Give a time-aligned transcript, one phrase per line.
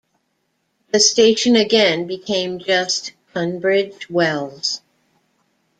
[0.91, 4.81] The station again became just Tunbridge Wells.